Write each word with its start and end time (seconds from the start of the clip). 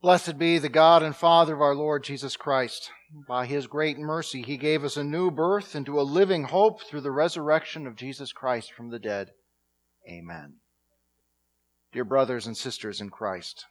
Blessed 0.00 0.38
be 0.38 0.58
the 0.58 0.68
God 0.68 1.02
and 1.02 1.16
Father 1.16 1.54
of 1.54 1.60
our 1.60 1.74
Lord 1.74 2.04
Jesus 2.04 2.36
Christ. 2.36 2.92
By 3.26 3.46
his 3.46 3.66
great 3.66 3.98
mercy, 3.98 4.42
he 4.42 4.56
gave 4.56 4.84
us 4.84 4.96
a 4.96 5.02
new 5.02 5.28
birth 5.28 5.74
into 5.74 6.00
a 6.00 6.02
living 6.02 6.44
hope 6.44 6.82
through 6.84 7.00
the 7.00 7.10
resurrection 7.10 7.84
of 7.84 7.96
Jesus 7.96 8.32
Christ 8.32 8.72
from 8.72 8.90
the 8.90 9.00
dead. 9.00 9.30
Amen. 10.08 10.58
Dear 11.92 12.04
brothers 12.04 12.46
and 12.46 12.56
sisters 12.56 13.00
in 13.00 13.10
Christ, 13.10 13.64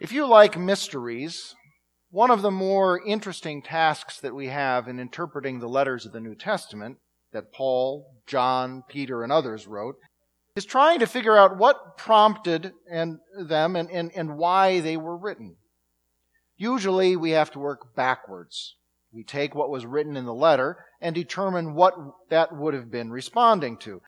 if 0.00 0.10
you 0.10 0.26
like 0.26 0.58
mysteries, 0.58 1.54
one 2.10 2.30
of 2.30 2.40
the 2.40 2.50
more 2.50 2.98
interesting 3.06 3.60
tasks 3.60 4.18
that 4.20 4.34
we 4.34 4.46
have 4.46 4.88
in 4.88 4.98
interpreting 4.98 5.58
the 5.58 5.68
letters 5.68 6.06
of 6.06 6.12
the 6.12 6.20
New 6.20 6.34
Testament 6.34 6.96
that 7.34 7.52
Paul, 7.52 8.06
John, 8.26 8.84
Peter, 8.88 9.22
and 9.22 9.30
others 9.30 9.66
wrote 9.66 9.96
is 10.58 10.64
trying 10.64 10.98
to 10.98 11.06
figure 11.06 11.36
out 11.36 11.56
what 11.56 11.96
prompted 11.96 12.72
and 12.90 13.20
them 13.40 13.76
and, 13.76 13.88
and, 13.92 14.10
and 14.16 14.36
why 14.36 14.80
they 14.80 14.96
were 14.96 15.16
written. 15.16 15.54
Usually 16.56 17.14
we 17.14 17.30
have 17.30 17.52
to 17.52 17.60
work 17.60 17.94
backwards. 17.94 18.74
We 19.12 19.22
take 19.22 19.54
what 19.54 19.70
was 19.70 19.86
written 19.86 20.16
in 20.16 20.24
the 20.24 20.34
letter 20.34 20.84
and 21.00 21.14
determine 21.14 21.74
what 21.74 21.94
that 22.30 22.52
would 22.52 22.74
have 22.74 22.90
been 22.90 23.12
responding 23.12 23.76
to. 23.78 24.02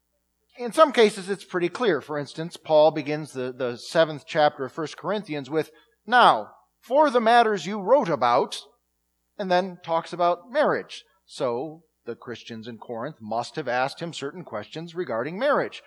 In 0.57 0.73
some 0.73 0.91
cases, 0.91 1.29
it's 1.29 1.45
pretty 1.45 1.69
clear. 1.69 2.01
For 2.01 2.17
instance, 2.17 2.57
Paul 2.57 2.91
begins 2.91 3.31
the, 3.31 3.53
the 3.57 3.77
seventh 3.77 4.25
chapter 4.27 4.65
of 4.65 4.77
1 4.77 4.87
Corinthians 4.97 5.49
with, 5.49 5.71
Now, 6.05 6.49
for 6.81 7.09
the 7.09 7.21
matters 7.21 7.65
you 7.65 7.79
wrote 7.79 8.09
about, 8.09 8.59
and 9.37 9.49
then 9.49 9.79
talks 9.85 10.11
about 10.11 10.51
marriage. 10.51 11.05
So, 11.25 11.83
the 12.05 12.15
Christians 12.15 12.67
in 12.67 12.77
Corinth 12.77 13.15
must 13.21 13.55
have 13.55 13.69
asked 13.69 14.01
him 14.01 14.11
certain 14.11 14.43
questions 14.43 14.93
regarding 14.93 15.39
marriage. 15.39 15.81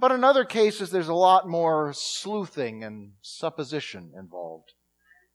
But 0.00 0.12
in 0.12 0.22
other 0.22 0.44
cases, 0.44 0.90
there's 0.90 1.08
a 1.08 1.14
lot 1.14 1.48
more 1.48 1.92
sleuthing 1.92 2.84
and 2.84 3.14
supposition 3.20 4.12
involved. 4.16 4.72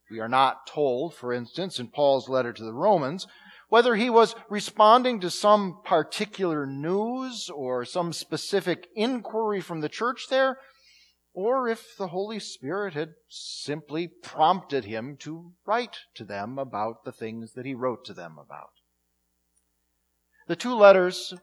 We 0.09 0.21
are 0.21 0.29
not 0.29 0.67
told, 0.67 1.15
for 1.15 1.33
instance, 1.33 1.79
in 1.79 1.89
Paul's 1.89 2.29
letter 2.29 2.53
to 2.53 2.63
the 2.63 2.73
Romans, 2.73 3.27
whether 3.67 3.95
he 3.95 4.09
was 4.09 4.35
responding 4.49 5.19
to 5.19 5.29
some 5.29 5.81
particular 5.83 6.65
news 6.65 7.49
or 7.49 7.83
some 7.83 8.13
specific 8.13 8.87
inquiry 8.95 9.59
from 9.59 9.81
the 9.81 9.89
church 9.89 10.27
there, 10.29 10.59
or 11.33 11.67
if 11.67 11.97
the 11.97 12.09
Holy 12.09 12.39
Spirit 12.39 12.93
had 12.93 13.15
simply 13.27 14.07
prompted 14.07 14.85
him 14.85 15.17
to 15.17 15.51
write 15.65 15.97
to 16.15 16.23
them 16.23 16.57
about 16.57 17.03
the 17.03 17.11
things 17.11 17.53
that 17.53 17.65
he 17.65 17.73
wrote 17.73 18.05
to 18.05 18.13
them 18.13 18.37
about. 18.37 18.71
The 20.47 20.55
two 20.55 20.75
letters 20.75 21.33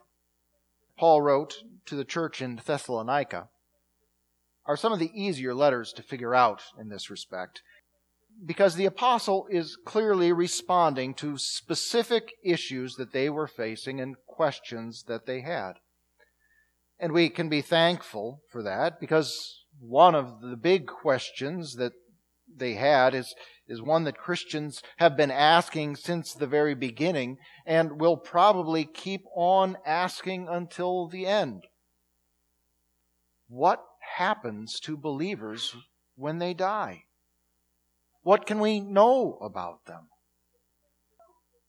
Paul 1.01 1.23
wrote 1.23 1.63
to 1.87 1.95
the 1.95 2.05
church 2.05 2.43
in 2.43 2.61
Thessalonica 2.63 3.49
are 4.67 4.77
some 4.77 4.93
of 4.93 4.99
the 4.99 5.09
easier 5.15 5.55
letters 5.55 5.91
to 5.93 6.03
figure 6.03 6.35
out 6.35 6.61
in 6.79 6.89
this 6.89 7.09
respect 7.09 7.63
because 8.45 8.75
the 8.75 8.85
apostle 8.85 9.47
is 9.49 9.79
clearly 9.83 10.31
responding 10.31 11.15
to 11.15 11.39
specific 11.39 12.29
issues 12.45 12.97
that 12.97 13.13
they 13.13 13.31
were 13.31 13.47
facing 13.47 13.99
and 13.99 14.15
questions 14.27 15.05
that 15.07 15.25
they 15.25 15.41
had. 15.41 15.73
And 16.99 17.13
we 17.13 17.29
can 17.29 17.49
be 17.49 17.61
thankful 17.61 18.43
for 18.51 18.61
that 18.61 18.99
because 18.99 19.65
one 19.79 20.13
of 20.13 20.39
the 20.41 20.55
big 20.55 20.85
questions 20.85 21.77
that 21.77 21.93
they 22.57 22.73
had 22.73 23.13
is, 23.15 23.33
is 23.67 23.81
one 23.81 24.03
that 24.03 24.17
Christians 24.17 24.81
have 24.97 25.15
been 25.15 25.31
asking 25.31 25.95
since 25.95 26.33
the 26.33 26.47
very 26.47 26.75
beginning 26.75 27.37
and 27.65 27.99
will 27.99 28.17
probably 28.17 28.85
keep 28.85 29.21
on 29.35 29.77
asking 29.85 30.47
until 30.49 31.07
the 31.07 31.25
end. 31.25 31.63
What 33.47 33.83
happens 34.17 34.79
to 34.81 34.97
believers 34.97 35.75
when 36.15 36.39
they 36.39 36.53
die? 36.53 37.03
What 38.23 38.45
can 38.45 38.59
we 38.59 38.79
know 38.79 39.37
about 39.41 39.85
them? 39.85 40.07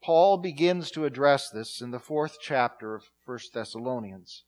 Paul 0.03 0.39
begins 0.39 0.91
to 0.93 1.05
address 1.05 1.49
this 1.49 1.81
in 1.81 1.93
the 1.93 2.01
fourth 2.01 2.39
chapter 2.41 2.97
of 2.97 3.05
1 3.25 3.39
Thessalonians. 3.55 4.45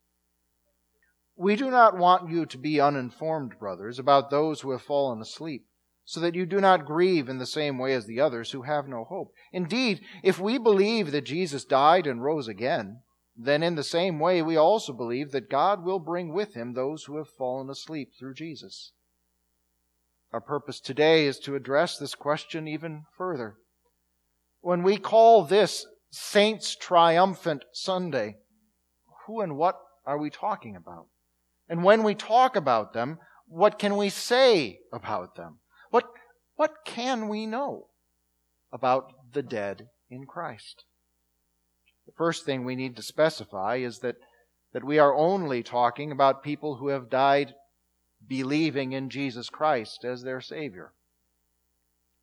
We 1.37 1.57
do 1.57 1.71
not 1.71 1.97
want 1.97 2.31
you 2.31 2.47
to 2.47 2.59
be 2.59 2.81
uninformed, 2.81 3.59
brothers, 3.59 3.99
about 3.99 4.31
those 4.31 4.61
who 4.61 4.73
have 4.73 4.83
fallen 4.83 5.21
asleep 5.21 5.65
so 6.05 6.21
that 6.21 6.35
you 6.35 6.45
do 6.45 6.61
not 6.61 6.85
grieve 6.85 7.29
in 7.29 7.39
the 7.39 7.47
same 7.47 7.79
way 7.79 7.95
as 7.95 8.07
the 8.07 8.21
others 8.21 8.51
who 8.51 8.63
have 8.63 8.87
no 8.87 9.05
hope. 9.05 9.33
Indeed, 9.53 10.01
if 10.23 10.39
we 10.39 10.59
believe 10.59 11.13
that 11.13 11.23
Jesus 11.23 11.65
died 11.65 12.07
and 12.07 12.23
rose 12.23 12.47
again, 12.47 13.01
then 13.37 13.63
in 13.63 13.75
the 13.75 13.83
same 13.83 14.21
way 14.21 14.43
we 14.43 14.57
also 14.57 14.93
believe 14.93 15.33
that 15.33 15.51
God 15.51 15.85
will 15.85 15.99
bring 15.99 16.33
with 16.33 16.55
him 16.55 16.75
those 16.75 17.05
who 17.05 17.17
have 17.17 17.29
fallen 17.29 17.71
asleep 17.71 18.13
through 18.19 18.35
Jesus. 18.35 18.93
Our 20.33 20.41
purpose 20.41 20.81
today 20.81 21.27
is 21.27 21.39
to 21.41 21.55
address 21.55 21.97
this 21.97 22.15
question 22.15 22.69
even 22.69 23.05
further. 23.17 23.57
When 24.61 24.83
we 24.83 24.97
call 24.97 25.45
this 25.45 25.87
Saints 26.11 26.77
Triumphant 26.77 27.65
Sunday, 27.73 28.37
who 29.27 29.41
and 29.41 29.57
what 29.57 29.77
are 30.07 30.19
we 30.19 30.31
talking 30.31 30.77
about? 30.77 31.07
And 31.69 31.83
when 31.83 32.03
we 32.03 32.15
talk 32.15 32.57
about 32.57 32.93
them, 32.93 33.19
what 33.47 33.79
can 33.79 33.97
we 33.97 34.11
say 34.11 34.81
about 34.93 35.37
them? 35.37 35.61
What, 35.95 36.11
what 36.57 36.73
can 36.85 37.29
we 37.29 37.47
know 37.47 37.87
about 38.73 39.13
the 39.33 39.45
dead 39.45 39.91
in 40.11 40.27
Christ? 40.27 40.83
The 42.07 42.13
first 42.17 42.45
thing 42.45 42.65
we 42.65 42.75
need 42.75 42.97
to 42.97 43.03
specify 43.03 43.77
is 43.77 44.01
that, 44.01 44.17
that 44.73 44.83
we 44.83 44.99
are 44.99 45.15
only 45.15 45.63
talking 45.63 46.11
about 46.11 46.43
people 46.43 46.75
who 46.75 46.89
have 46.89 47.09
died 47.09 47.55
believing 48.27 48.91
in 48.91 49.09
Jesus 49.09 49.49
Christ 49.49 50.05
as 50.05 50.25
their 50.25 50.41
Savior. 50.41 50.91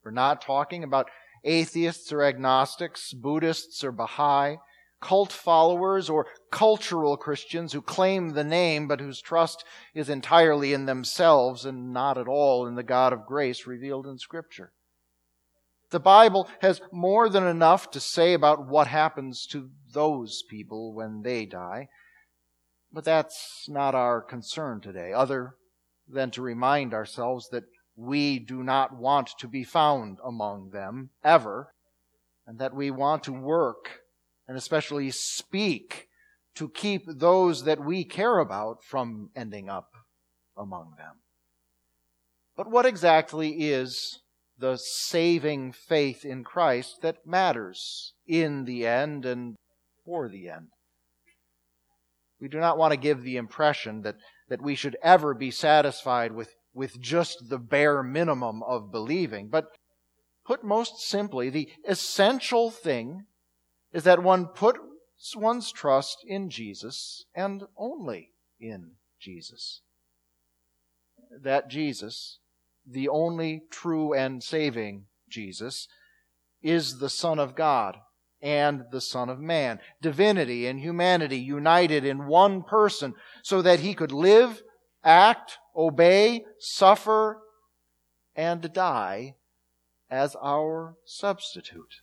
We're 0.03 0.11
not 0.11 0.41
talking 0.41 0.83
about 0.83 1.09
atheists 1.45 2.11
or 2.11 2.23
agnostics, 2.23 3.13
Buddhists 3.13 3.85
or 3.85 3.93
Baha'i 3.93 4.57
cult 5.01 5.31
followers 5.31 6.09
or 6.09 6.27
cultural 6.51 7.17
Christians 7.17 7.73
who 7.73 7.81
claim 7.81 8.29
the 8.29 8.43
name 8.43 8.87
but 8.87 9.01
whose 9.01 9.19
trust 9.19 9.63
is 9.93 10.09
entirely 10.09 10.73
in 10.73 10.85
themselves 10.85 11.65
and 11.65 11.91
not 11.91 12.17
at 12.17 12.27
all 12.27 12.67
in 12.67 12.75
the 12.75 12.83
God 12.83 13.11
of 13.11 13.25
grace 13.25 13.67
revealed 13.67 14.07
in 14.07 14.17
Scripture. 14.17 14.71
The 15.89 15.99
Bible 15.99 16.47
has 16.61 16.81
more 16.91 17.27
than 17.27 17.45
enough 17.45 17.91
to 17.91 17.99
say 17.99 18.33
about 18.33 18.65
what 18.65 18.87
happens 18.87 19.45
to 19.47 19.69
those 19.93 20.43
people 20.49 20.93
when 20.93 21.21
they 21.21 21.45
die, 21.45 21.89
but 22.93 23.03
that's 23.03 23.65
not 23.67 23.93
our 23.93 24.21
concern 24.21 24.79
today, 24.79 25.11
other 25.11 25.55
than 26.07 26.31
to 26.31 26.41
remind 26.41 26.93
ourselves 26.93 27.49
that 27.49 27.65
we 27.97 28.39
do 28.39 28.63
not 28.63 28.95
want 28.95 29.31
to 29.39 29.47
be 29.47 29.65
found 29.65 30.17
among 30.23 30.69
them 30.69 31.09
ever, 31.23 31.73
and 32.47 32.57
that 32.59 32.73
we 32.73 32.89
want 32.89 33.23
to 33.23 33.33
work 33.33 34.00
and 34.51 34.57
especially 34.57 35.09
speak 35.11 36.09
to 36.55 36.67
keep 36.67 37.03
those 37.07 37.63
that 37.63 37.79
we 37.79 38.03
care 38.03 38.37
about 38.37 38.83
from 38.83 39.29
ending 39.33 39.69
up 39.69 39.87
among 40.57 40.95
them. 40.97 41.21
But 42.57 42.69
what 42.69 42.85
exactly 42.85 43.69
is 43.69 44.19
the 44.57 44.75
saving 44.75 45.71
faith 45.71 46.25
in 46.25 46.43
Christ 46.43 46.97
that 47.01 47.25
matters 47.25 48.11
in 48.27 48.65
the 48.65 48.85
end 48.85 49.25
and 49.25 49.55
for 50.03 50.27
the 50.27 50.49
end? 50.49 50.67
We 52.41 52.49
do 52.49 52.59
not 52.59 52.77
want 52.77 52.91
to 52.91 52.97
give 52.97 53.23
the 53.23 53.37
impression 53.37 54.01
that, 54.01 54.15
that 54.49 54.61
we 54.61 54.75
should 54.75 54.97
ever 55.01 55.33
be 55.33 55.49
satisfied 55.49 56.33
with, 56.33 56.49
with 56.73 56.99
just 56.99 57.47
the 57.47 57.57
bare 57.57 58.03
minimum 58.03 58.63
of 58.63 58.91
believing, 58.91 59.47
but 59.47 59.67
put 60.45 60.61
most 60.61 60.99
simply, 60.99 61.49
the 61.49 61.69
essential 61.87 62.69
thing 62.69 63.27
is 63.93 64.03
that 64.03 64.23
one 64.23 64.47
puts 64.47 64.79
one's 65.35 65.71
trust 65.71 66.17
in 66.25 66.49
Jesus 66.49 67.25
and 67.35 67.63
only 67.77 68.31
in 68.59 68.91
Jesus. 69.19 69.81
That 71.43 71.69
Jesus, 71.69 72.39
the 72.87 73.07
only 73.07 73.63
true 73.69 74.13
and 74.13 74.43
saving 74.43 75.05
Jesus, 75.29 75.87
is 76.61 76.99
the 76.99 77.09
Son 77.09 77.39
of 77.39 77.55
God 77.55 77.97
and 78.41 78.83
the 78.91 79.01
Son 79.01 79.29
of 79.29 79.39
Man. 79.39 79.79
Divinity 80.01 80.67
and 80.67 80.79
humanity 80.79 81.37
united 81.37 82.03
in 82.05 82.27
one 82.27 82.63
person 82.63 83.13
so 83.43 83.61
that 83.61 83.81
he 83.81 83.93
could 83.93 84.11
live, 84.11 84.61
act, 85.03 85.57
obey, 85.75 86.43
suffer, 86.59 87.39
and 88.35 88.73
die 88.73 89.35
as 90.09 90.35
our 90.41 90.95
substitute. 91.05 92.01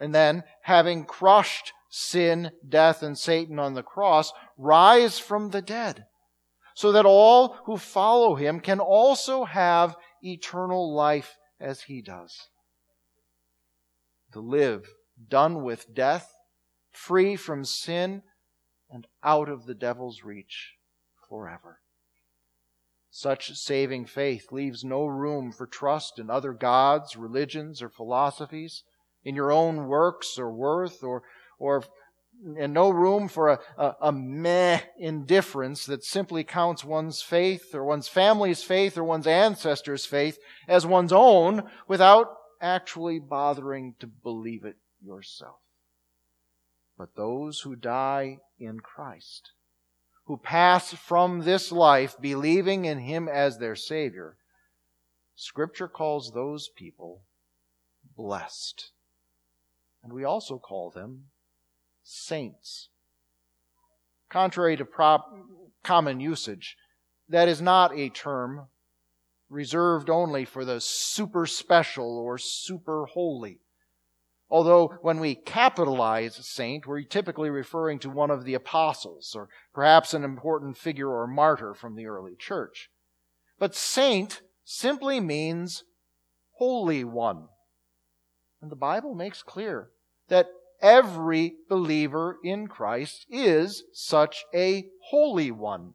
And 0.00 0.14
then, 0.14 0.44
having 0.62 1.04
crushed 1.04 1.72
sin, 1.90 2.52
death, 2.66 3.02
and 3.02 3.16
Satan 3.18 3.58
on 3.58 3.74
the 3.74 3.82
cross, 3.82 4.32
rise 4.56 5.18
from 5.18 5.50
the 5.50 5.60
dead, 5.60 6.06
so 6.74 6.92
that 6.92 7.04
all 7.04 7.58
who 7.66 7.76
follow 7.76 8.34
him 8.34 8.60
can 8.60 8.80
also 8.80 9.44
have 9.44 9.96
eternal 10.22 10.94
life 10.94 11.36
as 11.60 11.82
he 11.82 12.00
does. 12.00 12.48
To 14.32 14.40
live 14.40 14.88
done 15.28 15.62
with 15.62 15.92
death, 15.92 16.32
free 16.90 17.36
from 17.36 17.64
sin, 17.64 18.22
and 18.88 19.06
out 19.22 19.48
of 19.48 19.66
the 19.66 19.74
devil's 19.74 20.24
reach 20.24 20.76
forever. 21.28 21.80
Such 23.10 23.56
saving 23.56 24.06
faith 24.06 24.52
leaves 24.52 24.84
no 24.84 25.04
room 25.04 25.52
for 25.52 25.66
trust 25.66 26.18
in 26.18 26.30
other 26.30 26.52
gods, 26.52 27.16
religions, 27.16 27.82
or 27.82 27.90
philosophies, 27.90 28.84
in 29.24 29.34
your 29.34 29.52
own 29.52 29.86
works 29.86 30.38
or 30.38 30.50
worth, 30.50 31.02
or, 31.02 31.22
or 31.58 31.84
and 32.56 32.72
no 32.72 32.90
room 32.90 33.28
for 33.28 33.50
a, 33.50 33.58
a, 33.76 33.96
a, 34.02 34.12
meh 34.12 34.80
indifference 34.98 35.84
that 35.86 36.02
simply 36.02 36.42
counts 36.42 36.84
one's 36.84 37.20
faith 37.20 37.74
or 37.74 37.84
one's 37.84 38.08
family's 38.08 38.62
faith 38.62 38.96
or 38.96 39.04
one's 39.04 39.26
ancestors' 39.26 40.06
faith 40.06 40.38
as 40.66 40.86
one's 40.86 41.12
own 41.12 41.62
without 41.86 42.28
actually 42.60 43.18
bothering 43.18 43.94
to 43.98 44.06
believe 44.06 44.64
it 44.64 44.76
yourself. 45.02 45.58
But 46.96 47.16
those 47.16 47.60
who 47.60 47.76
die 47.76 48.38
in 48.58 48.80
Christ, 48.80 49.52
who 50.24 50.36
pass 50.36 50.92
from 50.92 51.40
this 51.40 51.72
life 51.72 52.16
believing 52.20 52.84
in 52.84 53.00
Him 53.00 53.28
as 53.28 53.58
their 53.58 53.76
Savior, 53.76 54.36
Scripture 55.34 55.88
calls 55.88 56.32
those 56.32 56.68
people 56.76 57.22
blessed. 58.16 58.92
And 60.02 60.12
we 60.12 60.24
also 60.24 60.58
call 60.58 60.90
them 60.90 61.26
saints. 62.02 62.88
Contrary 64.28 64.76
to 64.76 64.84
prop, 64.84 65.30
common 65.82 66.20
usage, 66.20 66.76
that 67.28 67.48
is 67.48 67.60
not 67.60 67.96
a 67.96 68.08
term 68.08 68.68
reserved 69.48 70.08
only 70.08 70.44
for 70.44 70.64
the 70.64 70.80
super 70.80 71.46
special 71.46 72.18
or 72.18 72.38
super 72.38 73.06
holy. 73.06 73.58
Although 74.48 74.98
when 75.02 75.20
we 75.20 75.36
capitalize 75.36 76.34
saint, 76.34 76.86
we're 76.86 77.02
typically 77.02 77.50
referring 77.50 78.00
to 78.00 78.10
one 78.10 78.30
of 78.30 78.44
the 78.44 78.54
apostles 78.54 79.34
or 79.36 79.48
perhaps 79.72 80.12
an 80.12 80.24
important 80.24 80.76
figure 80.76 81.08
or 81.08 81.26
martyr 81.26 81.74
from 81.74 81.94
the 81.94 82.06
early 82.06 82.34
church. 82.36 82.90
But 83.58 83.76
saint 83.76 84.42
simply 84.64 85.20
means 85.20 85.84
holy 86.52 87.04
one. 87.04 87.48
And 88.62 88.70
the 88.70 88.76
Bible 88.76 89.14
makes 89.14 89.42
clear 89.42 89.90
that 90.28 90.48
every 90.80 91.54
believer 91.68 92.38
in 92.44 92.66
Christ 92.66 93.26
is 93.28 93.84
such 93.92 94.44
a 94.54 94.86
holy 95.10 95.50
one. 95.50 95.94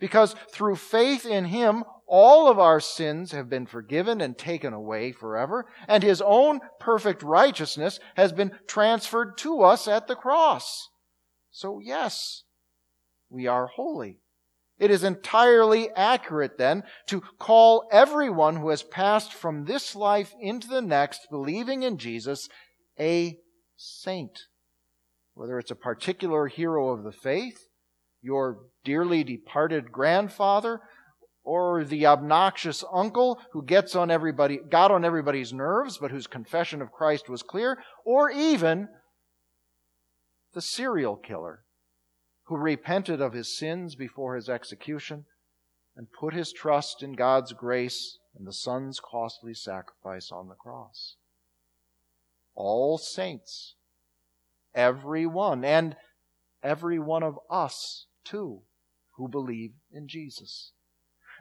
Because 0.00 0.34
through 0.50 0.76
faith 0.76 1.24
in 1.24 1.46
Him, 1.46 1.84
all 2.06 2.48
of 2.48 2.58
our 2.58 2.80
sins 2.80 3.32
have 3.32 3.48
been 3.48 3.66
forgiven 3.66 4.20
and 4.20 4.36
taken 4.36 4.72
away 4.72 5.12
forever, 5.12 5.66
and 5.88 6.02
His 6.02 6.20
own 6.20 6.60
perfect 6.78 7.22
righteousness 7.22 8.00
has 8.16 8.32
been 8.32 8.52
transferred 8.66 9.38
to 9.38 9.62
us 9.62 9.88
at 9.88 10.06
the 10.06 10.16
cross. 10.16 10.88
So, 11.50 11.78
yes, 11.78 12.42
we 13.30 13.46
are 13.46 13.66
holy. 13.66 14.20
It 14.78 14.90
is 14.90 15.04
entirely 15.04 15.90
accurate 15.94 16.58
then 16.58 16.82
to 17.06 17.20
call 17.38 17.88
everyone 17.92 18.56
who 18.56 18.70
has 18.70 18.82
passed 18.82 19.32
from 19.32 19.64
this 19.64 19.94
life 19.94 20.34
into 20.40 20.66
the 20.66 20.82
next, 20.82 21.28
believing 21.30 21.82
in 21.84 21.96
Jesus, 21.96 22.48
a 22.98 23.38
saint. 23.76 24.38
Whether 25.34 25.58
it's 25.58 25.70
a 25.70 25.76
particular 25.76 26.48
hero 26.48 26.90
of 26.90 27.04
the 27.04 27.12
faith, 27.12 27.68
your 28.20 28.58
dearly 28.84 29.22
departed 29.22 29.92
grandfather, 29.92 30.80
or 31.44 31.84
the 31.84 32.06
obnoxious 32.06 32.82
uncle 32.92 33.38
who 33.52 33.62
gets 33.62 33.94
on 33.94 34.10
everybody, 34.10 34.58
got 34.70 34.90
on 34.90 35.04
everybody's 35.04 35.52
nerves, 35.52 35.98
but 35.98 36.10
whose 36.10 36.26
confession 36.26 36.80
of 36.80 36.90
Christ 36.90 37.28
was 37.28 37.42
clear, 37.42 37.78
or 38.04 38.30
even 38.30 38.88
the 40.54 40.62
serial 40.62 41.16
killer 41.16 41.63
who 42.44 42.56
repented 42.56 43.20
of 43.20 43.32
his 43.32 43.56
sins 43.56 43.94
before 43.94 44.36
his 44.36 44.48
execution 44.48 45.24
and 45.96 46.12
put 46.12 46.34
his 46.34 46.52
trust 46.52 47.02
in 47.02 47.12
God's 47.12 47.52
grace 47.52 48.18
and 48.36 48.46
the 48.46 48.52
Son's 48.52 49.00
costly 49.00 49.54
sacrifice 49.54 50.30
on 50.32 50.48
the 50.48 50.54
cross 50.54 51.16
all 52.54 52.98
saints, 52.98 53.74
every 54.74 55.26
one, 55.26 55.64
and 55.64 55.96
every 56.62 56.98
one 56.98 57.22
of 57.22 57.38
us 57.50 58.06
too, 58.24 58.62
who 59.16 59.28
believe 59.28 59.72
in 59.92 60.08
Jesus. 60.08 60.72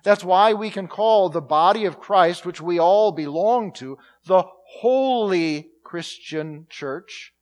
That's 0.03 0.23
why 0.23 0.53
we 0.53 0.69
can 0.69 0.87
call 0.87 1.29
the 1.29 1.41
body 1.41 1.85
of 1.85 1.99
Christ, 1.99 2.45
which 2.45 2.59
we 2.59 2.79
all 2.79 3.11
belong 3.11 3.71
to, 3.73 3.97
the 4.25 4.43
holy 4.79 5.69
Christian 5.83 6.67
church 6.69 7.33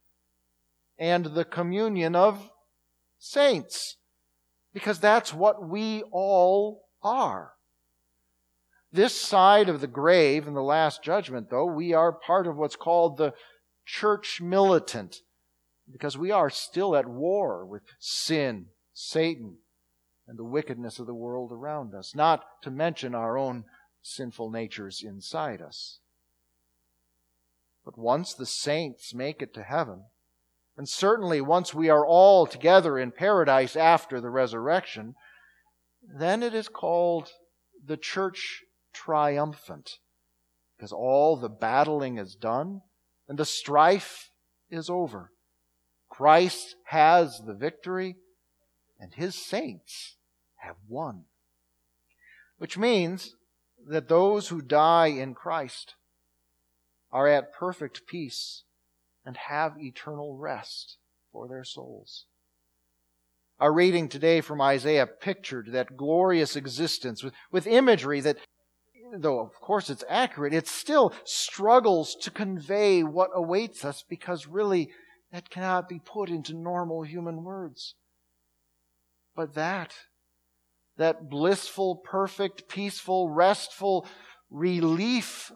and 1.00 1.26
the 1.28 1.46
communion 1.46 2.16
of 2.16 2.51
saints. 3.22 3.98
Because 4.74 5.00
that's 5.00 5.34
what 5.34 5.68
we 5.68 6.04
all 6.12 6.86
are. 7.04 7.54
This 8.92 9.20
side 9.20 9.70
of 9.70 9.80
the 9.80 9.88
grave 9.88 10.48
in 10.48 10.54
the 10.54 10.62
last 10.62 11.04
judgment, 11.04 11.50
though, 11.50 11.66
we 11.66 11.94
are 11.94 12.12
part 12.12 12.48
of 12.48 12.58
what's 12.58 12.76
called 12.76 13.18
the 13.18 13.34
church 13.86 14.42
militant 14.42 15.18
because 15.90 16.18
we 16.18 16.32
are 16.32 16.50
still 16.50 16.96
at 16.96 17.08
war 17.08 17.66
with 17.66 17.84
sin, 18.00 18.68
Satan, 18.94 19.58
and 20.28 20.38
the 20.38 20.44
wickedness 20.44 21.00
of 21.00 21.08
the 21.08 21.14
world 21.14 21.52
around 21.52 21.94
us, 21.94 22.16
not 22.16 22.44
to 22.64 22.72
mention 22.72 23.14
our 23.14 23.38
own 23.38 23.66
sinful 24.02 24.50
natures 24.50 25.04
inside 25.06 25.62
us. 25.62 26.00
But 27.84 27.98
once 27.98 28.34
the 28.34 28.46
saints 28.46 29.14
make 29.14 29.42
it 29.42 29.54
to 29.56 29.64
heaven, 29.64 30.04
and 30.78 30.88
certainly 30.88 31.42
once 31.42 31.74
we 31.74 31.90
are 31.90 32.06
all 32.06 32.46
together 32.46 32.98
in 32.98 33.12
paradise 33.12 33.76
after 33.76 34.22
the 34.22 34.30
resurrection, 34.30 35.16
then 36.04 36.42
it 36.42 36.54
is 36.54 36.68
called 36.68 37.30
the 37.86 37.98
church 37.98 38.64
triumphant, 38.94 39.98
because 40.76 40.92
all 40.92 41.36
the 41.36 41.50
battling 41.50 42.18
is 42.18 42.36
done 42.36 42.82
and 43.28 43.38
the 43.38 43.46
strife 43.46 44.30
is 44.70 44.90
over. 44.90 45.32
Christ 46.10 46.76
has 46.88 47.42
the 47.46 47.54
victory, 47.54 48.18
and 49.00 49.14
his 49.14 49.36
saints 49.36 50.18
have 50.58 50.76
won. 50.88 51.24
Which 52.58 52.78
means 52.78 53.36
that 53.88 54.10
those 54.10 54.50
who 54.50 54.62
die 54.62 55.08
in 55.08 55.34
Christ 55.34 55.96
are 57.12 57.28
at 57.28 57.54
perfect 57.54 58.06
peace 58.06 58.64
and 59.26 59.38
have 59.38 59.78
eternal 59.78 60.36
rest 60.36 60.98
for 61.32 61.48
their 61.48 61.64
souls. 61.64 62.26
Our 63.60 63.72
reading 63.72 64.10
today 64.10 64.42
from 64.42 64.60
Isaiah 64.60 65.06
pictured 65.06 65.72
that 65.72 65.96
glorious 65.96 66.56
existence 66.56 67.24
with, 67.24 67.34
with 67.52 67.68
imagery 67.68 68.20
that 68.22 68.38
though 69.18 69.40
of 69.40 69.60
course 69.60 69.90
it's 69.90 70.04
accurate, 70.10 70.54
it 70.54 70.68
still 70.68 71.14
struggles 71.26 72.16
to 72.22 72.32
convey 72.32 73.04
what 73.04 73.30
awaits 73.34 73.84
us 73.86 74.04
because 74.08 74.48
really 74.48 74.90
that 75.32 75.50
cannot 75.50 75.88
be 75.88 76.00
put 76.00 76.30
into 76.30 76.54
normal 76.54 77.04
human 77.04 77.44
words. 77.44 77.96
But 79.36 79.54
that, 79.56 79.94
that 80.98 81.30
blissful, 81.30 81.98
perfect, 81.98 82.68
peaceful, 82.68 83.30
restful 83.30 84.06
relief, 84.50 85.52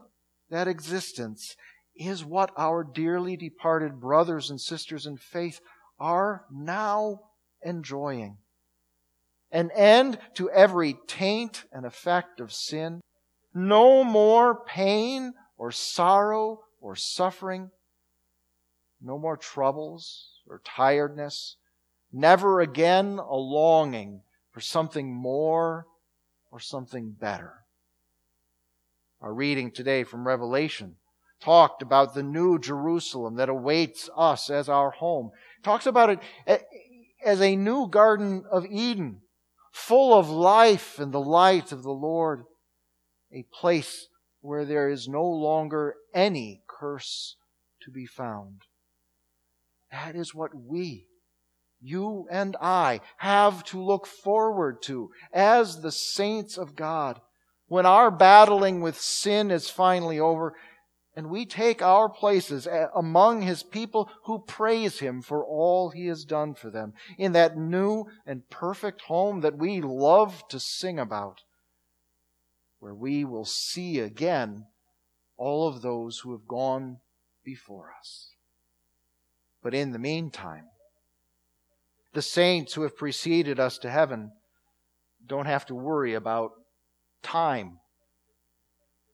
that 0.50 0.68
existence 0.68 1.56
is 1.96 2.24
what 2.26 2.52
our 2.58 2.84
dearly 2.84 3.38
departed 3.38 4.00
brothers 4.00 4.50
and 4.50 4.60
sisters 4.60 5.06
in 5.06 5.18
faith 5.18 5.60
are 6.00 6.46
now 6.52 7.20
enjoying. 7.62 8.38
An 9.52 9.72
end 9.72 10.20
to 10.36 10.50
every 10.50 10.98
taint 11.08 11.64
and 11.72 11.86
effect 11.86 12.40
of 12.40 12.52
sin 12.52 13.02
no 13.58 14.04
more 14.04 14.66
pain 14.66 15.34
or 15.58 15.72
sorrow 15.72 16.60
or 16.82 16.98
suffering. 16.98 17.72
No 19.02 19.18
more 19.18 19.38
troubles 19.38 20.42
or 20.46 20.62
tiredness. 20.66 21.56
Never 22.12 22.60
again 22.60 23.18
a 23.18 23.36
longing 23.36 24.22
for 24.52 24.60
something 24.60 25.14
more 25.14 25.88
or 26.52 26.60
something 26.60 27.12
better. 27.12 27.54
Our 29.22 29.34
reading 29.34 29.72
today 29.72 30.04
from 30.04 30.28
Revelation 30.28 30.98
talked 31.42 31.82
about 31.82 32.14
the 32.14 32.24
new 32.24 32.58
Jerusalem 32.60 33.36
that 33.36 33.50
awaits 33.50 34.10
us 34.16 34.50
as 34.50 34.70
our 34.70 34.92
home. 34.92 35.32
talks 35.64 35.86
about 35.86 36.10
it 36.48 36.64
as 37.24 37.42
a 37.42 37.56
new 37.56 37.88
Garden 37.88 38.44
of 38.52 38.66
Eden, 38.66 39.22
full 39.72 40.18
of 40.18 40.30
life 40.30 41.00
and 41.00 41.12
the 41.12 41.20
light 41.20 41.72
of 41.72 41.84
the 41.84 41.92
Lord 41.92 42.46
a 43.34 43.46
place 43.54 44.08
where 44.42 44.66
there 44.66 44.90
is 44.90 45.08
no 45.08 45.24
longer 45.24 45.96
any 46.14 46.62
curse 46.68 47.36
to 47.82 47.92
be 47.92 48.06
found. 48.06 48.62
That 49.92 50.16
is 50.16 50.34
what 50.34 50.52
we, 50.56 51.08
you 51.82 52.28
and 52.32 52.56
I, 52.62 53.02
have 53.18 53.64
to 53.66 53.82
look 53.82 54.08
forward 54.08 54.82
to 54.84 55.10
as 55.34 55.82
the 55.82 55.92
saints 55.92 56.58
of 56.58 56.76
God. 56.76 57.20
When 57.68 57.86
our 57.86 58.12
battling 58.12 58.82
with 58.82 59.00
sin 59.00 59.50
is 59.52 59.70
finally 59.70 60.20
over, 60.20 60.54
and 61.16 61.30
we 61.30 61.46
take 61.46 61.82
our 61.82 62.10
places 62.10 62.68
among 62.94 63.42
His 63.42 63.64
people 63.64 64.10
who 64.24 64.40
praise 64.40 65.00
Him 65.00 65.22
for 65.22 65.46
all 65.46 65.90
He 65.90 66.08
has 66.08 66.26
done 66.26 66.54
for 66.54 66.70
them 66.70 66.94
in 67.18 67.32
that 67.34 67.58
new 67.58 68.06
and 68.26 68.50
perfect 68.50 69.02
home 69.02 69.42
that 69.42 69.58
we 69.58 69.82
love 69.82 70.48
to 70.50 70.60
sing 70.60 71.00
about 71.00 71.42
where 72.80 72.94
we 72.94 73.26
will 73.26 73.46
see 73.46 74.00
again 74.00 74.66
all 75.38 75.68
of 75.68 75.82
those 75.82 76.20
who 76.20 76.32
have 76.32 76.48
gone 76.48 76.98
before 77.44 77.94
us. 78.00 78.32
But 79.64 79.74
in 79.74 79.92
the 79.92 80.00
meantime, 80.00 80.66
the 82.14 82.22
saints 82.22 82.74
who 82.74 82.84
have 82.84 82.96
preceded 82.96 83.60
us 83.60 83.78
to 83.80 83.90
heaven 83.90 84.32
don't 85.26 85.48
have 85.48 85.66
to 85.68 85.76
worry 85.76 86.14
about 86.14 86.52
time. 87.24 87.80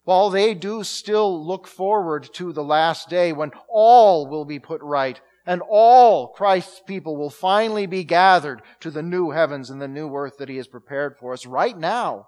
While 0.03 0.29
they 0.29 0.53
do 0.53 0.83
still 0.83 1.45
look 1.45 1.67
forward 1.67 2.27
to 2.33 2.51
the 2.51 2.63
last 2.63 3.09
day 3.09 3.33
when 3.33 3.51
all 3.69 4.27
will 4.27 4.45
be 4.45 4.59
put 4.59 4.81
right 4.81 5.19
and 5.45 5.61
all 5.67 6.29
Christ's 6.29 6.81
people 6.85 7.17
will 7.17 7.29
finally 7.29 7.85
be 7.85 8.03
gathered 8.03 8.61
to 8.79 8.91
the 8.91 9.03
new 9.03 9.31
heavens 9.31 9.69
and 9.69 9.81
the 9.81 9.87
new 9.87 10.13
earth 10.15 10.37
that 10.37 10.49
He 10.49 10.57
has 10.57 10.67
prepared 10.67 11.17
for 11.19 11.33
us. 11.33 11.45
Right 11.45 11.77
now, 11.77 12.27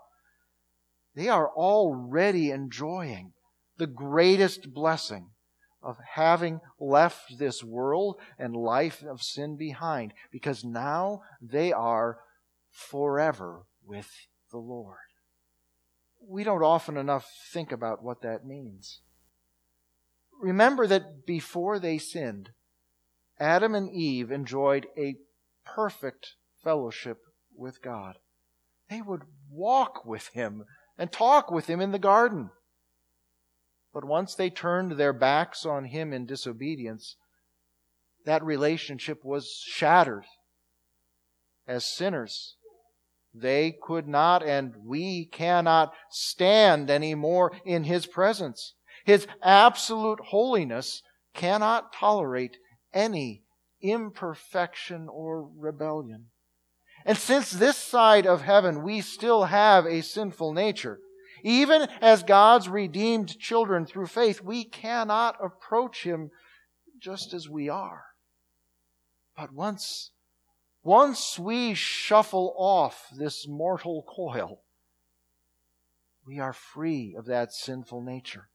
they 1.15 1.29
are 1.29 1.49
already 1.49 2.49
enjoying 2.49 3.33
the 3.77 3.87
greatest 3.87 4.73
blessing 4.73 5.29
of 5.81 5.97
having 6.13 6.61
left 6.79 7.37
this 7.37 7.63
world 7.63 8.19
and 8.39 8.55
life 8.55 9.03
of 9.03 9.21
sin 9.21 9.57
behind 9.57 10.13
because 10.31 10.63
now 10.63 11.21
they 11.41 11.71
are 11.73 12.19
forever 12.71 13.63
with 13.85 14.09
the 14.51 14.57
Lord. 14.57 14.97
We 16.27 16.43
don't 16.43 16.63
often 16.63 16.97
enough 16.97 17.27
think 17.51 17.71
about 17.71 18.03
what 18.03 18.21
that 18.21 18.45
means. 18.45 19.01
Remember 20.41 20.87
that 20.87 21.25
before 21.25 21.79
they 21.79 21.97
sinned, 21.97 22.49
Adam 23.39 23.75
and 23.75 23.89
Eve 23.89 24.31
enjoyed 24.31 24.87
a 24.97 25.15
perfect 25.65 26.35
fellowship 26.63 27.17
with 27.55 27.81
God. 27.81 28.17
They 28.89 29.01
would 29.01 29.23
walk 29.49 30.05
with 30.05 30.27
Him 30.29 30.63
and 30.97 31.11
talk 31.11 31.51
with 31.51 31.67
Him 31.67 31.81
in 31.81 31.91
the 31.91 31.99
garden. 31.99 32.49
But 33.93 34.05
once 34.05 34.35
they 34.35 34.49
turned 34.49 34.93
their 34.93 35.13
backs 35.13 35.65
on 35.65 35.85
Him 35.85 36.13
in 36.13 36.25
disobedience, 36.25 37.15
that 38.25 38.43
relationship 38.43 39.23
was 39.23 39.61
shattered. 39.65 40.25
As 41.67 41.85
sinners, 41.85 42.57
they 43.33 43.75
could 43.81 44.07
not 44.07 44.43
and 44.43 44.73
we 44.85 45.25
cannot 45.25 45.93
stand 46.09 46.89
anymore 46.89 47.51
in 47.65 47.83
His 47.83 48.05
presence. 48.05 48.73
His 49.05 49.27
absolute 49.41 50.19
holiness 50.19 51.01
cannot 51.33 51.93
tolerate 51.93 52.57
any 52.93 53.43
imperfection 53.81 55.07
or 55.09 55.49
rebellion. 55.57 56.27
And 57.05 57.17
since 57.17 57.51
this 57.51 57.77
side 57.77 58.25
of 58.25 58.41
heaven 58.41 58.83
we 58.83 59.01
still 59.01 59.45
have 59.45 59.85
a 59.85 60.01
sinful 60.01 60.53
nature, 60.53 60.99
even 61.43 61.89
as 62.01 62.23
God's 62.23 62.69
redeemed 62.69 63.37
children 63.37 63.85
through 63.85 64.07
faith, 64.07 64.41
we 64.41 64.63
cannot 64.63 65.35
approach 65.43 66.03
Him 66.03 66.31
just 67.01 67.33
as 67.33 67.49
we 67.49 67.67
are. 67.67 68.05
But 69.35 69.51
once, 69.51 70.11
once 70.83 71.39
we 71.39 71.73
shuffle 71.73 72.53
off 72.57 73.07
this 73.15 73.47
mortal 73.47 74.03
coil, 74.03 74.61
we 76.27 76.39
are 76.39 76.53
free 76.53 77.15
of 77.17 77.25
that 77.25 77.53
sinful 77.53 78.01
nature. 78.01 78.49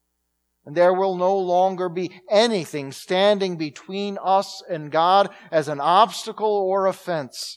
And 0.66 0.76
there 0.76 0.92
will 0.92 1.16
no 1.16 1.38
longer 1.38 1.88
be 1.88 2.20
anything 2.30 2.92
standing 2.92 3.56
between 3.56 4.18
us 4.22 4.62
and 4.68 4.90
God 4.90 5.30
as 5.50 5.68
an 5.68 5.80
obstacle 5.80 6.50
or 6.50 6.86
offense. 6.86 7.56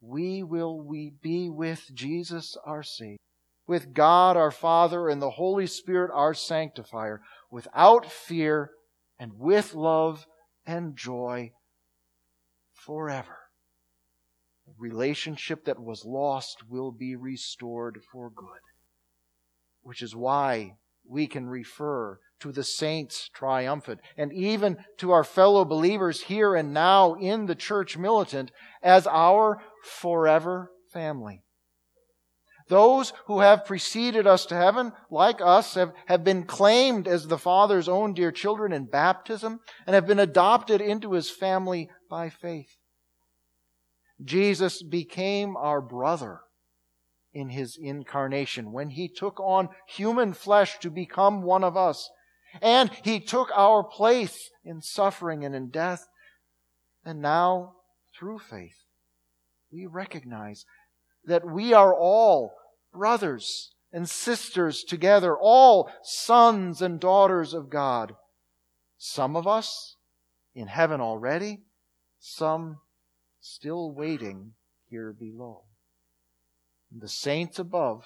We 0.00 0.42
will 0.42 0.82
be 1.22 1.48
with 1.48 1.88
Jesus 1.94 2.56
our 2.64 2.82
Savior, 2.82 3.18
with 3.68 3.94
God 3.94 4.36
our 4.36 4.50
Father 4.50 5.08
and 5.08 5.22
the 5.22 5.30
Holy 5.30 5.68
Spirit 5.68 6.10
our 6.12 6.34
sanctifier, 6.34 7.22
without 7.50 8.10
fear 8.10 8.70
and 9.18 9.32
with 9.38 9.74
love 9.74 10.26
and 10.66 10.96
joy 10.96 11.52
forever. 12.86 13.36
The 14.66 14.74
relationship 14.78 15.64
that 15.64 15.82
was 15.82 16.04
lost 16.04 16.62
will 16.68 16.92
be 16.92 17.16
restored 17.16 18.00
for 18.12 18.30
good. 18.30 18.60
Which 19.82 20.02
is 20.02 20.16
why 20.16 20.76
we 21.08 21.26
can 21.26 21.46
refer 21.46 22.18
to 22.40 22.52
the 22.52 22.64
saints 22.64 23.30
triumphant 23.32 24.00
and 24.16 24.32
even 24.32 24.76
to 24.98 25.10
our 25.10 25.24
fellow 25.24 25.64
believers 25.64 26.22
here 26.22 26.54
and 26.54 26.72
now 26.72 27.14
in 27.14 27.46
the 27.46 27.54
church 27.54 27.96
militant 27.96 28.50
as 28.82 29.06
our 29.06 29.62
forever 29.82 30.70
family. 30.92 31.42
Those 32.68 33.12
who 33.26 33.40
have 33.40 33.64
preceded 33.64 34.26
us 34.26 34.46
to 34.46 34.56
heaven, 34.56 34.92
like 35.10 35.40
us, 35.40 35.74
have, 35.74 35.92
have 36.06 36.24
been 36.24 36.44
claimed 36.44 37.06
as 37.06 37.26
the 37.26 37.38
Father's 37.38 37.88
own 37.88 38.12
dear 38.12 38.32
children 38.32 38.72
in 38.72 38.86
baptism 38.86 39.60
and 39.86 39.94
have 39.94 40.06
been 40.06 40.18
adopted 40.18 40.80
into 40.80 41.12
his 41.12 41.30
family 41.30 41.88
by 42.10 42.28
faith. 42.28 42.76
Jesus 44.24 44.82
became 44.82 45.56
our 45.56 45.80
brother 45.80 46.40
in 47.32 47.50
his 47.50 47.76
incarnation, 47.78 48.72
when 48.72 48.88
he 48.88 49.08
took 49.08 49.38
on 49.40 49.68
human 49.86 50.32
flesh 50.32 50.78
to 50.78 50.90
become 50.90 51.42
one 51.42 51.62
of 51.62 51.76
us. 51.76 52.08
And 52.62 52.90
he 53.04 53.20
took 53.20 53.50
our 53.54 53.84
place 53.84 54.48
in 54.64 54.80
suffering 54.80 55.44
and 55.44 55.54
in 55.54 55.68
death. 55.68 56.06
And 57.04 57.20
now, 57.20 57.74
through 58.18 58.38
faith, 58.38 58.84
we 59.70 59.84
recognize 59.84 60.64
that 61.26 61.44
we 61.44 61.72
are 61.72 61.94
all 61.94 62.54
brothers 62.92 63.72
and 63.92 64.08
sisters 64.08 64.82
together, 64.84 65.36
all 65.36 65.90
sons 66.02 66.80
and 66.80 67.00
daughters 67.00 67.52
of 67.54 67.70
God. 67.70 68.14
Some 68.98 69.36
of 69.36 69.46
us 69.46 69.96
in 70.54 70.68
heaven 70.68 71.00
already, 71.00 71.60
some 72.18 72.78
still 73.40 73.92
waiting 73.92 74.52
here 74.88 75.12
below 75.12 75.64
And 76.90 77.00
the 77.00 77.08
saints 77.08 77.58
above, 77.58 78.04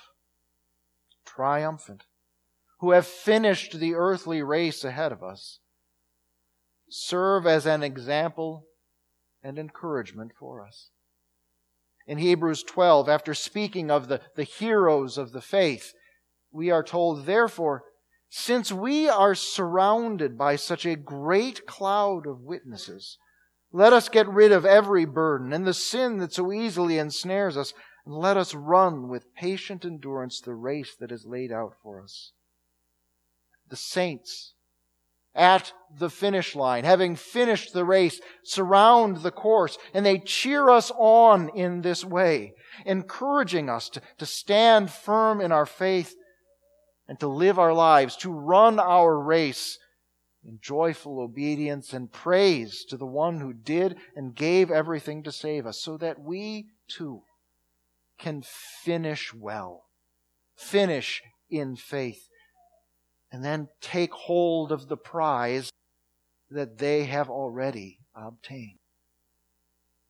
triumphant, 1.24 2.04
who 2.80 2.92
have 2.92 3.06
finished 3.06 3.78
the 3.78 3.94
earthly 3.94 4.42
race 4.42 4.84
ahead 4.84 5.12
of 5.12 5.22
us, 5.22 5.60
serve 6.88 7.46
as 7.46 7.66
an 7.66 7.82
example 7.82 8.64
and 9.42 9.58
encouragement 9.58 10.32
for 10.38 10.66
us. 10.66 10.90
In 12.10 12.18
Hebrews 12.18 12.64
12, 12.64 13.08
after 13.08 13.34
speaking 13.34 13.88
of 13.88 14.08
the, 14.08 14.20
the 14.34 14.42
heroes 14.42 15.16
of 15.16 15.30
the 15.30 15.40
faith, 15.40 15.94
we 16.50 16.68
are 16.68 16.82
told, 16.82 17.24
therefore, 17.24 17.84
since 18.28 18.72
we 18.72 19.08
are 19.08 19.36
surrounded 19.36 20.36
by 20.36 20.56
such 20.56 20.84
a 20.84 20.96
great 20.96 21.66
cloud 21.66 22.26
of 22.26 22.40
witnesses, 22.40 23.16
let 23.70 23.92
us 23.92 24.08
get 24.08 24.26
rid 24.26 24.50
of 24.50 24.66
every 24.66 25.04
burden 25.04 25.52
and 25.52 25.64
the 25.64 25.72
sin 25.72 26.18
that 26.18 26.32
so 26.32 26.52
easily 26.52 26.98
ensnares 26.98 27.56
us 27.56 27.72
and 28.04 28.16
let 28.16 28.36
us 28.36 28.56
run 28.56 29.08
with 29.08 29.32
patient 29.36 29.84
endurance 29.84 30.40
the 30.40 30.54
race 30.54 30.96
that 30.98 31.12
is 31.12 31.26
laid 31.26 31.52
out 31.52 31.74
for 31.80 32.02
us. 32.02 32.32
The 33.68 33.76
saints 33.76 34.54
at 35.40 35.72
the 35.98 36.10
finish 36.10 36.54
line, 36.54 36.84
having 36.84 37.16
finished 37.16 37.72
the 37.72 37.84
race, 37.84 38.20
surround 38.44 39.22
the 39.22 39.30
course, 39.30 39.78
and 39.94 40.04
they 40.04 40.18
cheer 40.18 40.68
us 40.68 40.92
on 40.96 41.48
in 41.56 41.80
this 41.80 42.04
way, 42.04 42.52
encouraging 42.84 43.70
us 43.70 43.88
to, 43.88 44.02
to 44.18 44.26
stand 44.26 44.90
firm 44.90 45.40
in 45.40 45.50
our 45.50 45.64
faith 45.64 46.14
and 47.08 47.18
to 47.18 47.26
live 47.26 47.58
our 47.58 47.72
lives, 47.72 48.16
to 48.18 48.30
run 48.30 48.78
our 48.78 49.18
race 49.18 49.78
in 50.44 50.58
joyful 50.62 51.18
obedience 51.20 51.94
and 51.94 52.12
praise 52.12 52.84
to 52.84 52.98
the 52.98 53.06
one 53.06 53.40
who 53.40 53.54
did 53.54 53.96
and 54.14 54.36
gave 54.36 54.70
everything 54.70 55.22
to 55.22 55.32
save 55.32 55.66
us, 55.66 55.80
so 55.80 55.96
that 55.96 56.20
we 56.20 56.66
too 56.86 57.22
can 58.18 58.42
finish 58.84 59.32
well, 59.34 59.84
finish 60.54 61.22
in 61.48 61.76
faith, 61.76 62.28
and 63.32 63.44
then 63.44 63.68
take 63.80 64.12
hold 64.12 64.72
of 64.72 64.88
the 64.88 64.96
prize 64.96 65.70
that 66.50 66.78
they 66.78 67.04
have 67.04 67.30
already 67.30 67.98
obtained. 68.14 68.78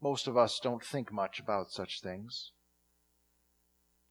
Most 0.03 0.27
of 0.27 0.37
us 0.37 0.59
don't 0.63 0.85
think 0.85 1.13
much 1.13 1.39
about 1.39 1.71
such 1.71 2.01
things. 2.01 2.53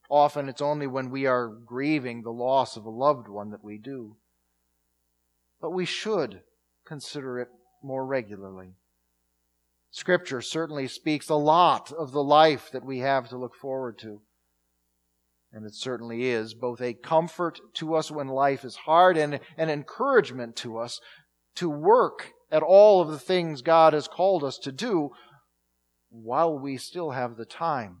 Often 0.08 0.48
it's 0.48 0.62
only 0.62 0.86
when 0.86 1.10
we 1.10 1.26
are 1.26 1.48
grieving 1.48 2.22
the 2.22 2.32
loss 2.32 2.76
of 2.76 2.84
a 2.84 2.90
loved 2.90 3.28
one 3.28 3.50
that 3.50 3.64
we 3.64 3.78
do. 3.78 4.16
But 5.60 5.70
we 5.70 5.84
should 5.84 6.42
consider 6.84 7.38
it 7.38 7.48
more 7.82 8.04
regularly. 8.06 8.74
Scripture 9.90 10.40
certainly 10.40 10.86
speaks 10.86 11.28
a 11.28 11.34
lot 11.34 11.92
of 11.92 12.12
the 12.12 12.22
life 12.22 12.70
that 12.72 12.84
we 12.84 13.00
have 13.00 13.28
to 13.28 13.36
look 13.36 13.56
forward 13.56 13.98
to. 13.98 14.20
And 15.52 15.66
it 15.66 15.74
certainly 15.74 16.26
is 16.26 16.54
both 16.54 16.80
a 16.80 16.94
comfort 16.94 17.58
to 17.74 17.94
us 17.94 18.10
when 18.10 18.28
life 18.28 18.64
is 18.64 18.76
hard 18.76 19.16
and 19.16 19.40
an 19.56 19.68
encouragement 19.68 20.54
to 20.56 20.78
us 20.78 21.00
to 21.56 21.68
work 21.68 22.32
at 22.50 22.62
all 22.62 23.00
of 23.00 23.08
the 23.08 23.18
things 23.18 23.62
God 23.62 23.92
has 23.92 24.06
called 24.06 24.44
us 24.44 24.58
to 24.58 24.72
do 24.72 25.10
while 26.08 26.56
we 26.56 26.76
still 26.76 27.10
have 27.10 27.36
the 27.36 27.44
time. 27.44 27.98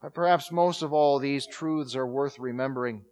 But 0.00 0.14
perhaps 0.14 0.52
most 0.52 0.82
of 0.82 0.92
all, 0.92 1.18
these 1.18 1.46
truths 1.46 1.94
are 1.94 2.06
worth 2.06 2.38
remembering 2.38 3.04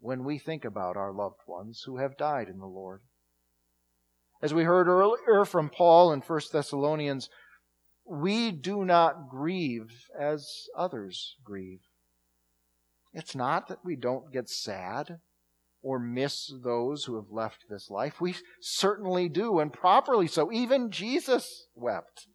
when 0.00 0.24
we 0.24 0.38
think 0.38 0.64
about 0.64 0.96
our 0.96 1.12
loved 1.12 1.40
ones 1.46 1.82
who 1.86 1.98
have 1.98 2.16
died 2.18 2.48
in 2.48 2.58
the 2.58 2.66
Lord. 2.66 3.00
As 4.42 4.52
we 4.52 4.64
heard 4.64 4.88
earlier 4.88 5.46
from 5.46 5.70
Paul 5.70 6.12
in 6.12 6.20
1 6.20 6.40
Thessalonians, 6.52 7.30
we 8.06 8.50
do 8.50 8.84
not 8.84 9.30
grieve 9.30 10.08
as 10.18 10.66
others 10.76 11.36
grieve. 11.42 11.80
It's 13.14 13.34
not 13.34 13.68
that 13.68 13.84
we 13.84 13.96
don't 13.96 14.32
get 14.32 14.50
sad 14.50 15.20
or 15.82 15.98
miss 15.98 16.52
those 16.62 17.04
who 17.04 17.14
have 17.14 17.30
left 17.30 17.66
this 17.70 17.90
life. 17.90 18.20
We 18.20 18.34
certainly 18.60 19.28
do, 19.28 19.60
and 19.60 19.72
properly 19.72 20.26
so. 20.26 20.50
Even 20.50 20.90
Jesus 20.90 21.68
wept. 21.74 22.26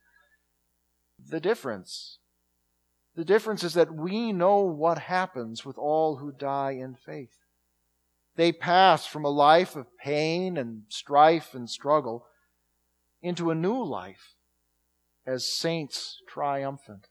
The 1.28 1.42
difference, 1.42 2.20
the 3.16 3.26
difference 3.26 3.64
is 3.64 3.74
that 3.74 3.94
we 3.94 4.32
know 4.32 4.62
what 4.62 5.00
happens 5.00 5.66
with 5.66 5.78
all 5.78 6.18
who 6.18 6.32
die 6.32 6.72
in 6.72 6.96
faith. 6.96 7.36
They 8.38 8.54
pass 8.54 9.06
from 9.06 9.26
a 9.26 9.30
life 9.30 9.76
of 9.76 9.98
pain 9.98 10.56
and 10.56 10.84
strife 10.88 11.54
and 11.54 11.70
struggle 11.70 12.26
into 13.22 13.52
a 13.52 13.56
new 13.56 13.84
life 13.84 14.36
as 15.28 15.52
saints 15.52 16.22
triumphant, 16.28 17.08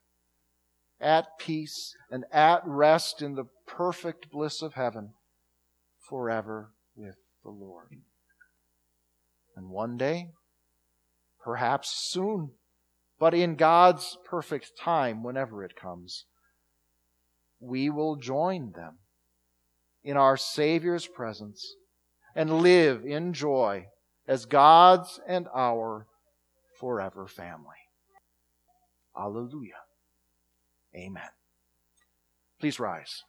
at 1.00 1.38
peace 1.38 1.94
and 2.10 2.24
at 2.32 2.62
rest 2.64 3.22
in 3.22 3.34
the 3.34 3.46
perfect 3.66 4.30
bliss 4.30 4.62
of 4.62 4.74
heaven 4.74 5.12
forever 6.08 6.72
with 6.96 7.16
the 7.44 7.50
Lord. 7.50 7.88
And 9.56 9.70
one 9.70 9.96
day, 9.96 10.28
perhaps 11.42 11.90
soon, 11.90 12.52
but 13.18 13.34
in 13.34 13.56
God's 13.56 14.16
perfect 14.24 14.72
time, 14.78 15.22
whenever 15.22 15.64
it 15.64 15.76
comes, 15.76 16.24
we 17.60 17.90
will 17.90 18.16
join 18.16 18.72
them 18.72 18.98
in 20.04 20.16
our 20.16 20.36
Savior's 20.36 21.06
presence 21.06 21.74
and 22.34 22.62
live 22.62 23.04
in 23.04 23.32
joy 23.32 23.86
as 24.28 24.44
God's 24.44 25.18
and 25.26 25.48
our 25.54 26.06
forever 26.78 27.26
family. 27.26 27.74
Alleluia. 29.18 29.87
Amen. 30.94 31.30
Please 32.60 32.80
rise. 32.80 33.22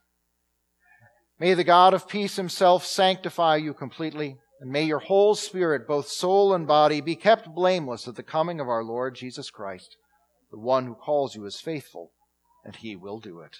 May 1.38 1.54
the 1.54 1.64
God 1.64 1.94
of 1.94 2.08
peace 2.08 2.36
himself 2.36 2.84
sanctify 2.84 3.56
you 3.56 3.72
completely, 3.72 4.36
and 4.60 4.70
may 4.70 4.84
your 4.84 4.98
whole 4.98 5.34
spirit, 5.34 5.86
both 5.86 6.08
soul 6.08 6.52
and 6.52 6.66
body, 6.66 7.00
be 7.00 7.16
kept 7.16 7.54
blameless 7.54 8.06
at 8.06 8.16
the 8.16 8.22
coming 8.22 8.60
of 8.60 8.68
our 8.68 8.84
Lord 8.84 9.14
Jesus 9.14 9.48
Christ, 9.48 9.96
the 10.50 10.58
one 10.58 10.86
who 10.86 10.94
calls 10.94 11.34
you 11.34 11.46
is 11.46 11.60
faithful, 11.60 12.12
and 12.64 12.76
he 12.76 12.94
will 12.94 13.20
do 13.20 13.40
it. 13.40 13.56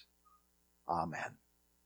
Amen. 0.88 1.39